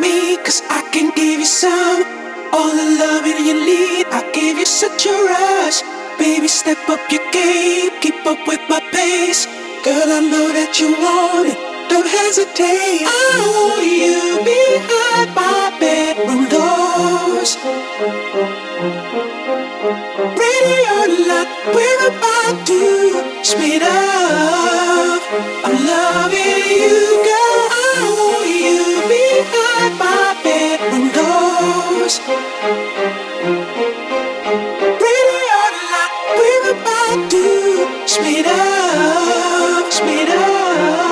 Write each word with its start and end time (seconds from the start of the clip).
me, 0.00 0.36
cause 0.38 0.62
I 0.70 0.82
can 0.92 1.10
give 1.14 1.40
you 1.40 1.46
some. 1.46 2.02
All 2.52 2.70
the 2.70 2.88
loving 3.02 3.44
you 3.46 3.54
need, 3.54 4.06
I 4.10 4.22
give 4.32 4.58
you 4.58 4.66
such 4.66 5.06
a 5.06 5.12
rush. 5.12 5.82
Baby, 6.18 6.48
step 6.48 6.78
up 6.88 7.00
your 7.10 7.24
game, 7.32 7.90
keep 8.00 8.24
up 8.26 8.38
with 8.46 8.60
my 8.68 8.80
pace. 8.92 9.46
Girl, 9.84 10.08
I 10.18 10.20
know 10.20 10.48
that 10.58 10.80
you 10.80 10.88
want 10.92 11.48
it, 11.52 11.58
don't 11.90 12.08
hesitate. 12.08 13.04
I 13.04 13.36
want 13.56 13.86
you 13.86 14.20
behind 14.44 15.28
my 15.34 15.76
bedroom 15.80 16.44
doors. 16.48 17.52
Ready 20.42 20.80
or 20.98 21.08
not, 21.30 21.48
we're 21.74 22.02
about 22.10 22.66
to 22.66 23.44
speed 23.44 23.82
up. 23.82 25.22
I'm 25.64 25.76
loving 25.86 26.64
you, 26.80 27.22
girl. 27.24 27.45
Speed 38.16 38.46
up, 38.46 39.92
speed 39.92 40.28
up, 40.30 41.05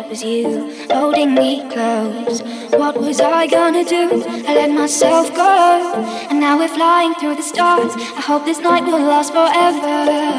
It 0.00 0.08
was 0.08 0.22
you 0.24 0.86
holding 0.90 1.34
me 1.34 1.60
close. 1.68 2.40
What 2.72 2.96
was 2.98 3.20
I 3.20 3.46
gonna 3.46 3.84
do? 3.84 4.24
I 4.48 4.54
let 4.54 4.70
myself 4.70 5.28
go, 5.34 5.92
and 6.30 6.40
now 6.40 6.58
we're 6.58 6.68
flying 6.68 7.12
through 7.16 7.34
the 7.34 7.42
stars. 7.42 7.92
I 7.96 8.22
hope 8.22 8.46
this 8.46 8.60
night 8.60 8.84
will 8.84 8.98
last 8.98 9.30
forever. 9.34 10.29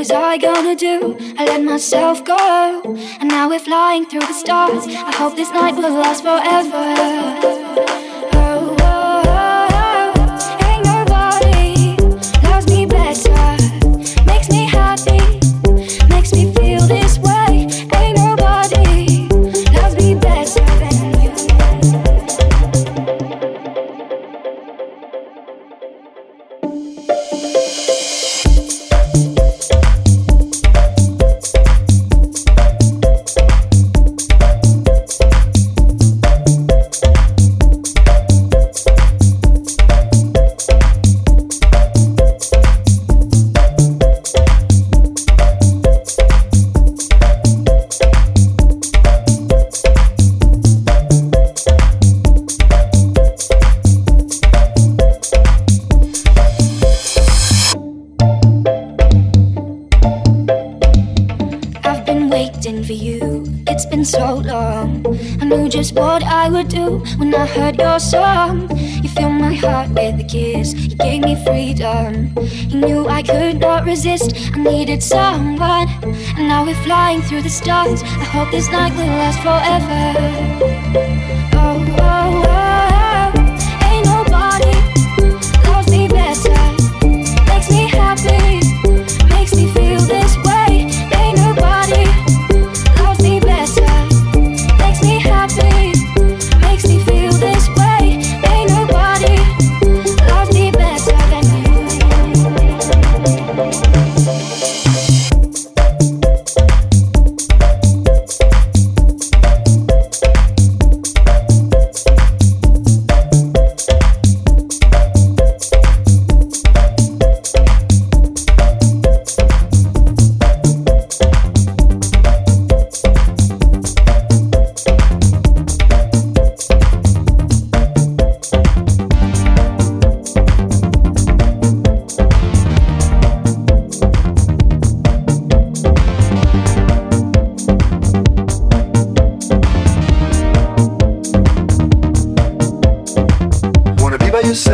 was 0.00 0.10
I 0.10 0.38
gonna 0.38 0.74
do? 0.74 1.14
I 1.36 1.44
let 1.44 1.62
myself 1.62 2.24
go, 2.24 2.80
and 3.20 3.28
now 3.28 3.50
we're 3.50 3.58
flying 3.58 4.06
through 4.06 4.20
the 4.20 4.32
stars. 4.32 4.86
I 4.86 5.14
hope 5.14 5.36
this 5.36 5.50
night 5.50 5.74
will 5.74 5.92
last 5.92 6.22
forever. 6.22 8.09
resist. 73.90 74.30
I 74.54 74.58
needed 74.62 75.02
someone, 75.02 75.88
and 76.38 76.46
now 76.46 76.64
we're 76.64 76.82
flying 76.84 77.22
through 77.22 77.42
the 77.42 77.50
stars. 77.50 78.02
I 78.04 78.24
hope 78.34 78.50
this 78.52 78.70
night 78.70 78.92
will 78.96 79.12
last 79.22 79.40
forever. 79.46 80.00
oh, 81.54 81.96
oh. 81.98 82.44
oh. 82.46 82.99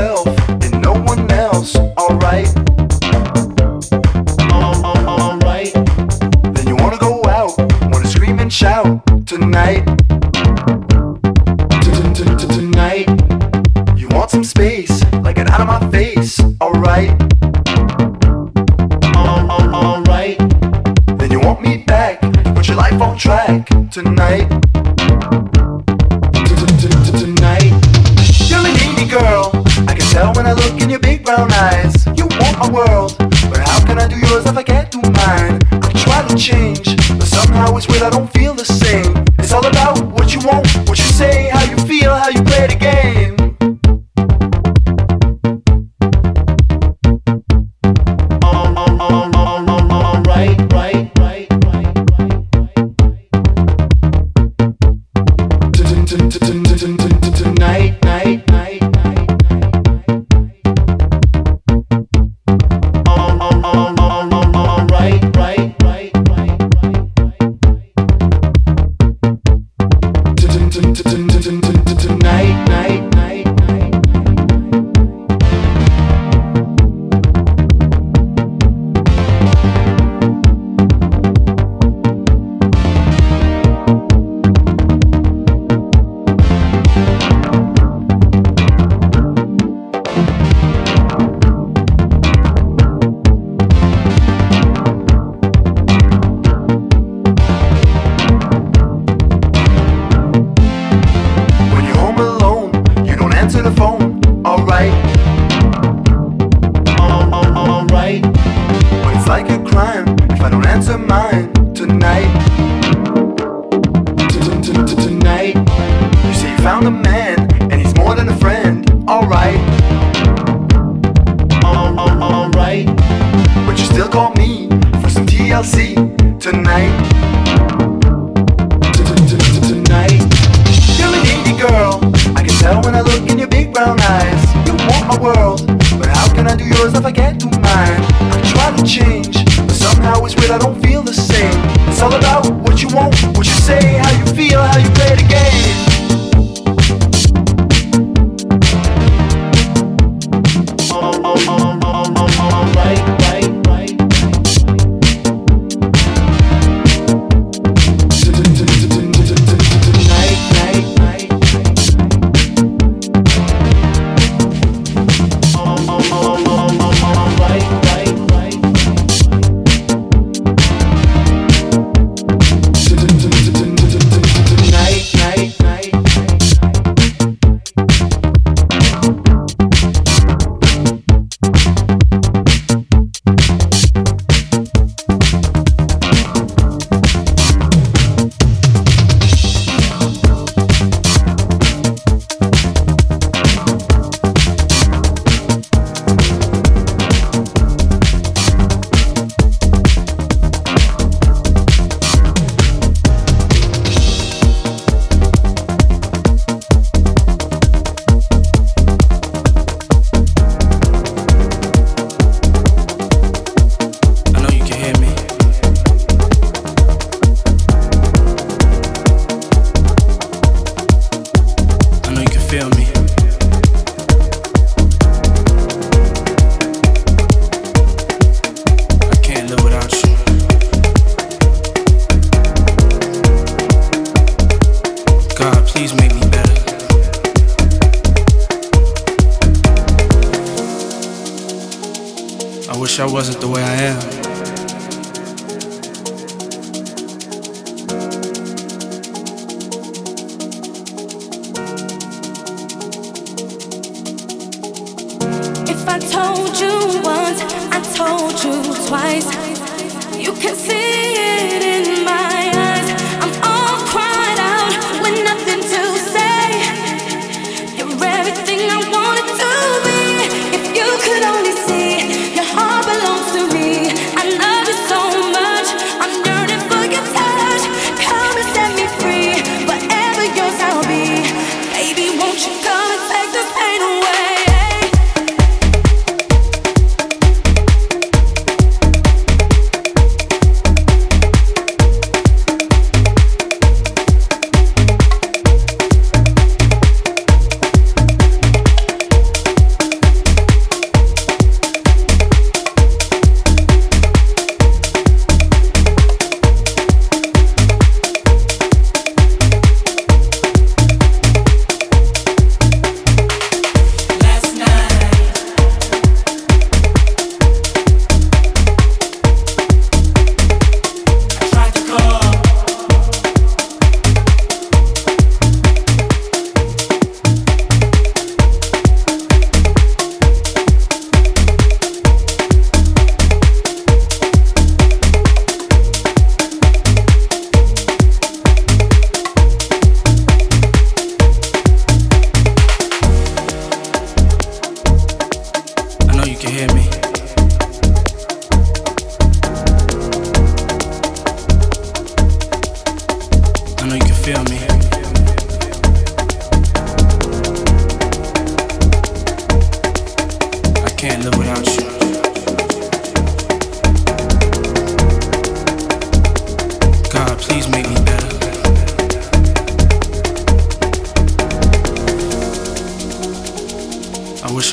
yourself 0.07 0.39
and 0.63 0.83
no 0.83 0.93
one 0.93 1.31
else, 1.31 1.77
alright? 1.99 2.76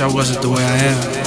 Everything 0.03 1.22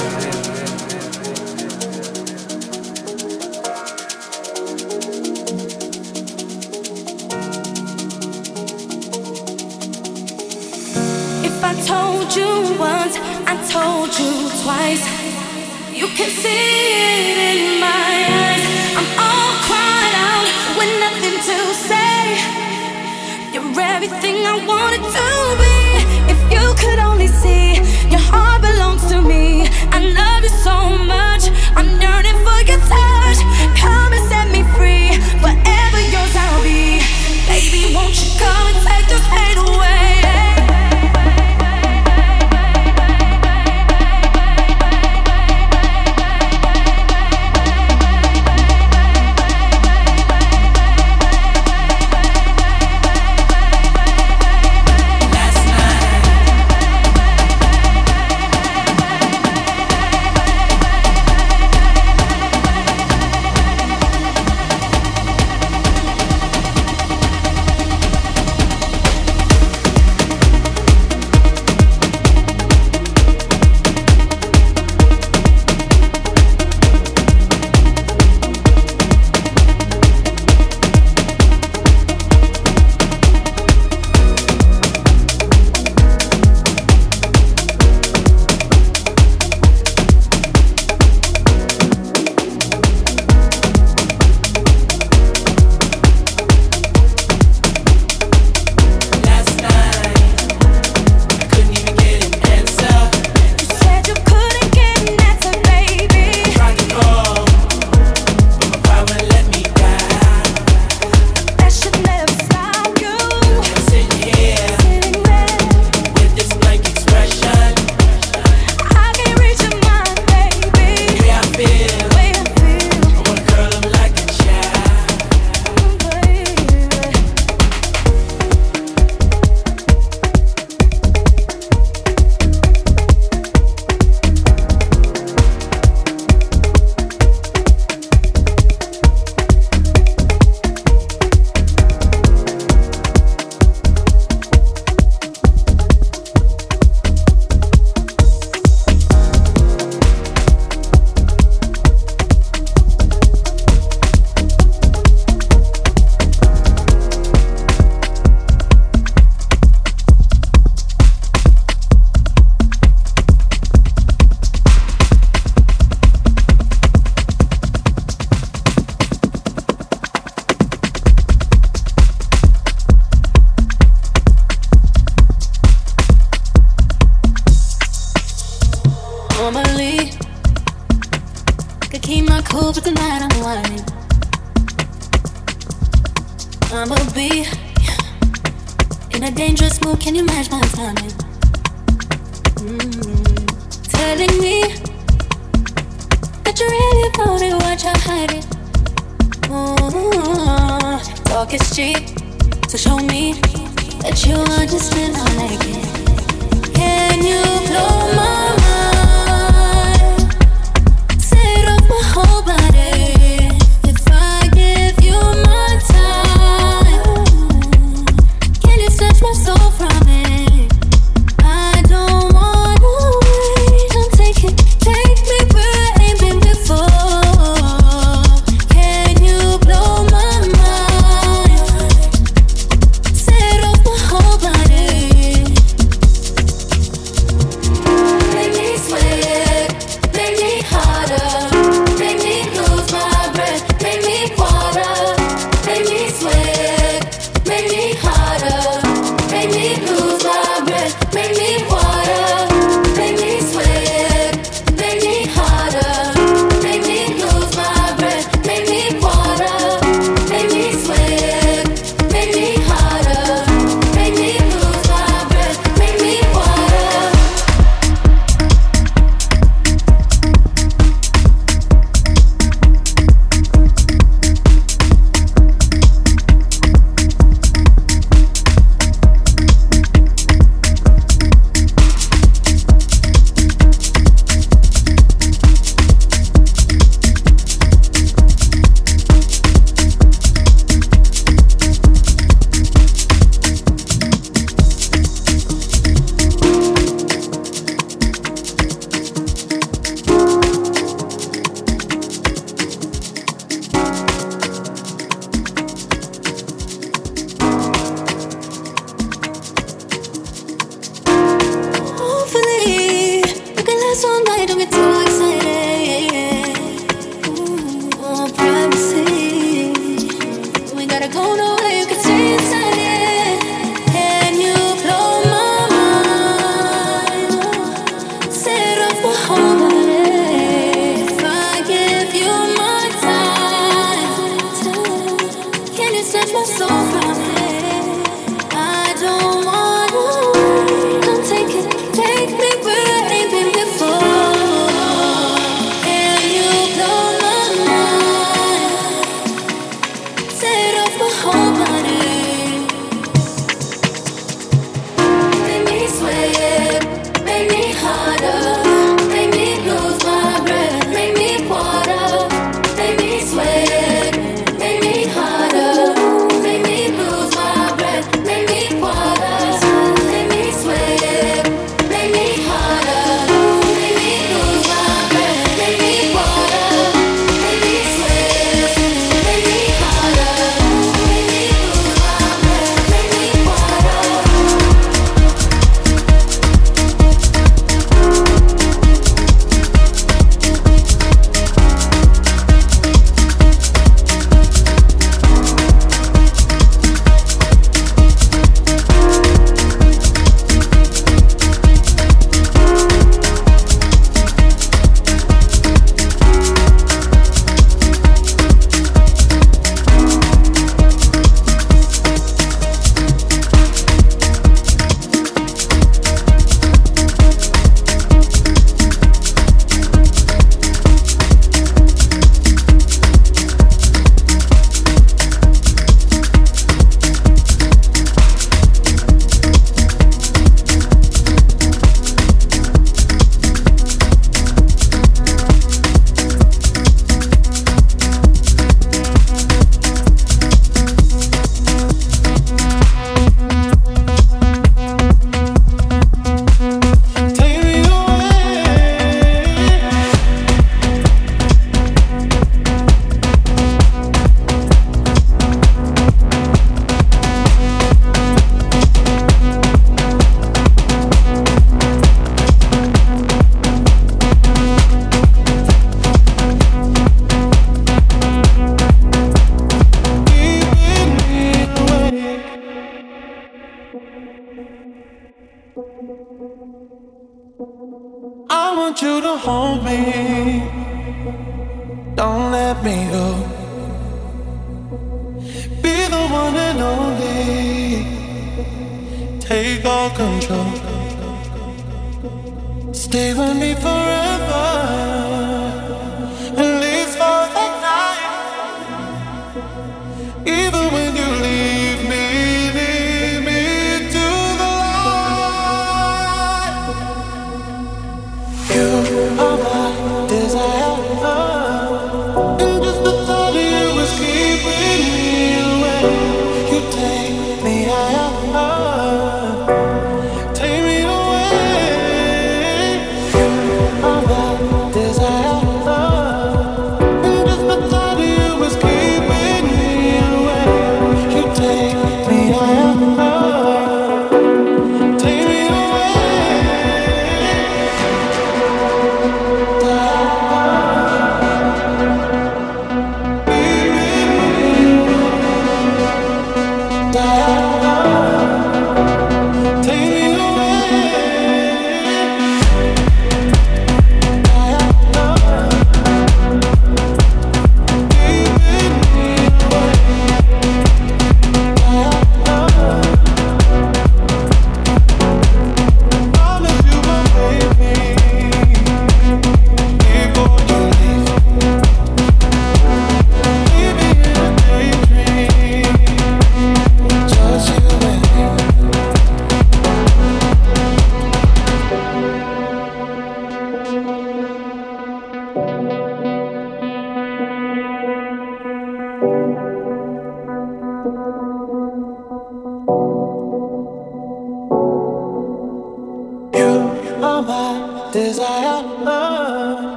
Can 190.07 190.15
you 190.15 190.23
match 190.23 190.49
my 190.49 190.61
timing? 190.61 191.06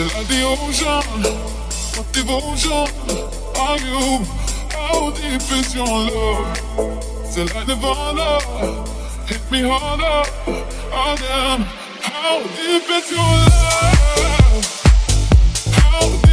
Still 0.00 0.18
at 0.18 0.26
the 0.28 0.40
ocean, 0.44 1.22
what 1.94 2.08
devotion 2.14 2.88
are 3.60 3.78
you? 3.84 4.24
How 4.72 5.10
deep 5.10 5.42
is 5.52 5.74
your 5.74 5.86
love? 5.86 7.04
Still 7.26 7.50
at 7.54 7.68
Nirvana, 7.68 8.40
hit 9.26 9.42
me 9.50 9.60
harder. 9.60 10.24
Oh 10.90 11.16
damn, 11.18 11.64
how 12.00 12.40
deep 12.40 12.88
is 12.88 13.10
your 13.10 13.34
love? 13.52 14.64
How 15.74 16.29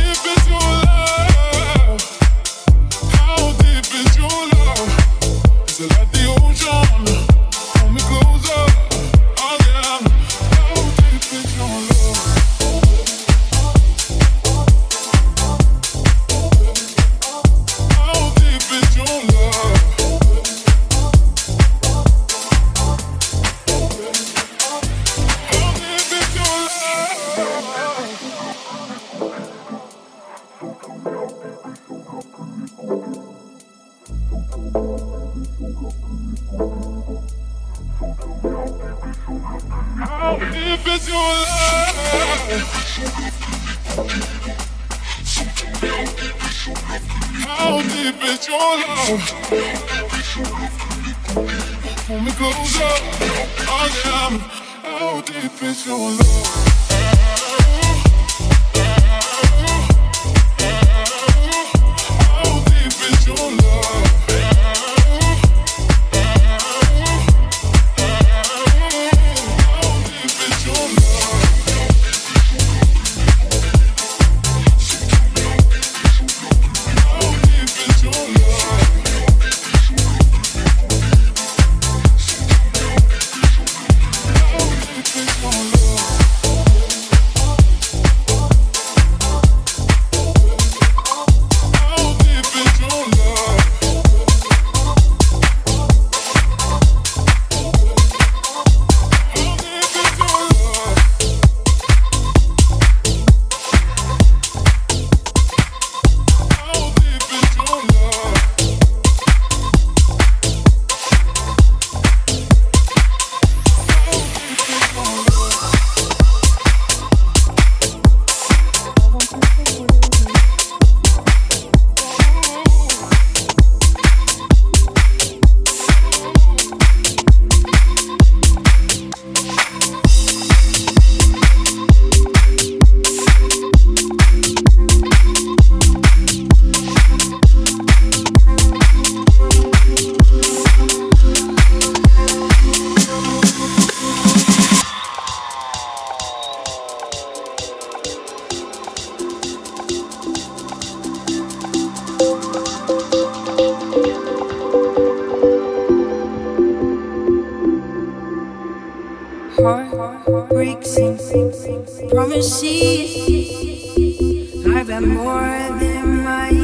more 165.05 165.77
than 165.79 166.23
my 166.23 166.56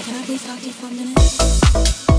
can 0.00 0.14
I 0.14 0.24
please 0.24 0.46
talk 0.46 0.58
to 0.58 0.66
you 0.66 0.72
for 0.72 0.86
a 0.86 0.90
minute? 0.90 2.11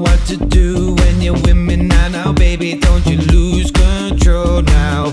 what 0.00 0.18
to 0.26 0.36
do 0.36 0.94
when 0.94 1.20
you're 1.20 1.34
with 1.34 1.56
me 1.56 1.76
now. 1.76 2.08
Now, 2.08 2.32
baby, 2.32 2.74
don't 2.76 3.04
you 3.06 3.18
lose 3.18 3.70
control 3.70 4.62
now. 4.62 5.10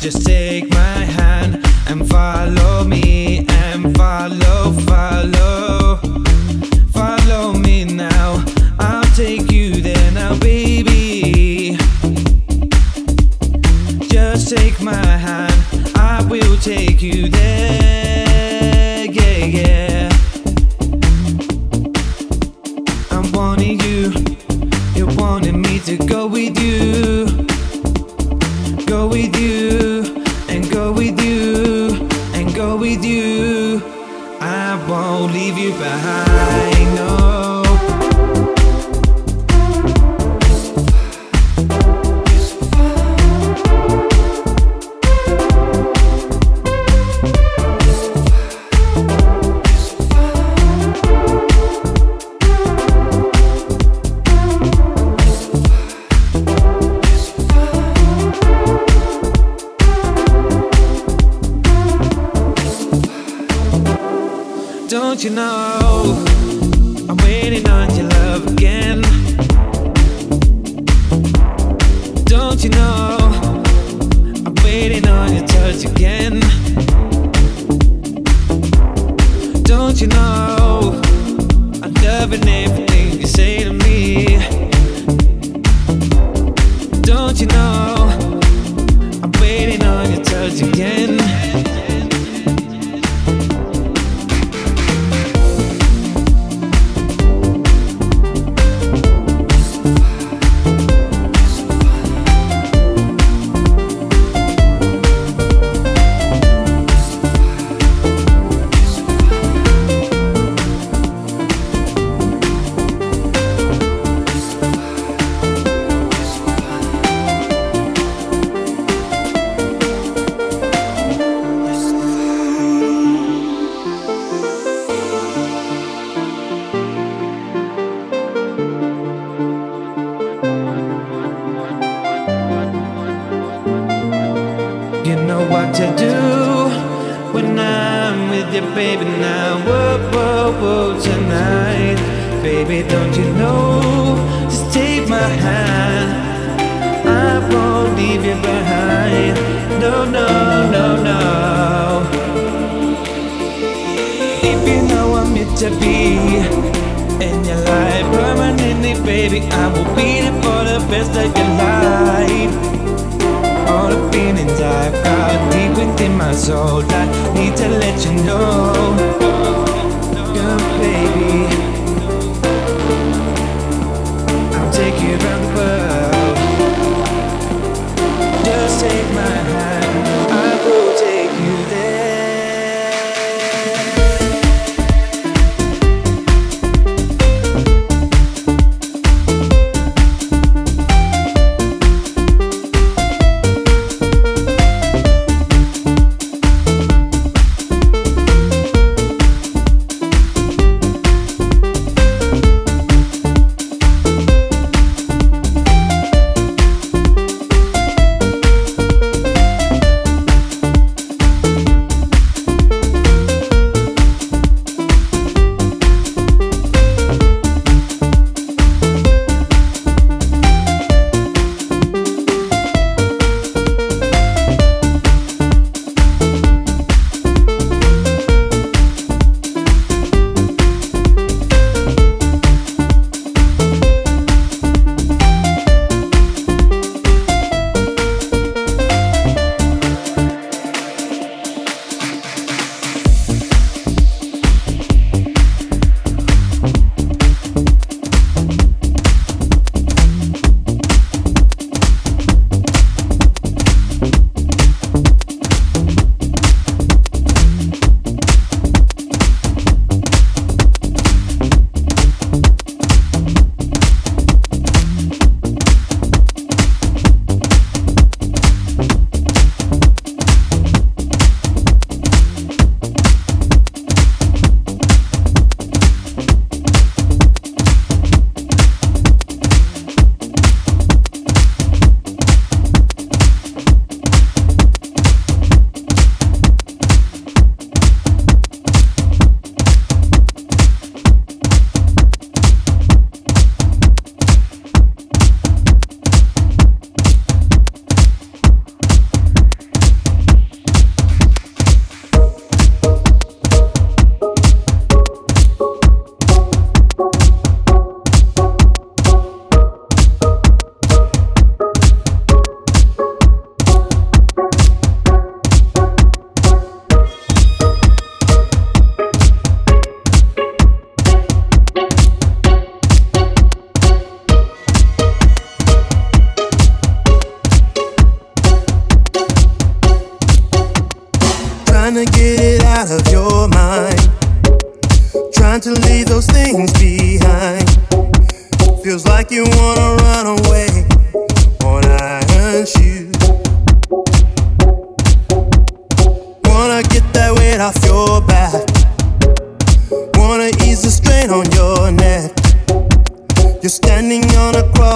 Just 0.00 0.26
take 0.26 0.68
my 0.70 0.98
hand 1.18 1.64
and 1.88 2.08
follow 2.08 2.84
me. 2.84 3.29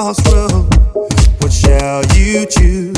what 0.05 1.51
shall 1.51 2.05
you 2.15 2.45
choose? 2.45 2.95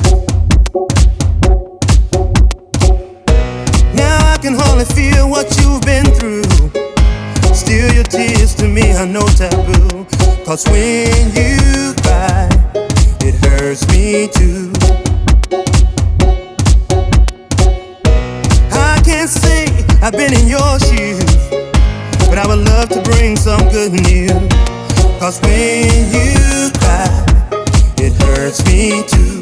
Now 3.94 4.32
I 4.32 4.38
can 4.42 4.54
hardly 4.54 4.86
feel 4.86 5.30
what 5.30 5.46
you've 5.60 5.82
been 5.82 6.06
through. 6.18 6.42
Steal 7.54 7.92
your 7.94 8.02
tears 8.02 8.56
to 8.56 8.66
me 8.66 8.92
are 8.94 9.06
no 9.06 9.24
taboo. 9.38 10.04
Cause 10.44 10.66
when 10.66 11.30
you 11.30 11.94
cry, 12.02 12.48
it 13.20 13.36
hurts 13.36 13.86
me 13.92 14.26
too. 14.26 14.72
I 18.72 19.00
can't 19.04 19.30
say 19.30 19.66
I've 20.02 20.12
been 20.12 20.34
in 20.34 20.48
your 20.48 20.80
shoes, 20.80 21.36
but 22.28 22.38
I 22.38 22.48
would 22.48 22.66
love 22.66 22.88
to 22.88 23.00
bring 23.02 23.36
some 23.36 23.62
good 23.68 23.92
news. 23.92 24.32
Cause 25.20 25.40
when 25.42 26.12
you 26.12 26.75
hurts 28.26 28.64
me 28.66 29.02
too. 29.06 29.35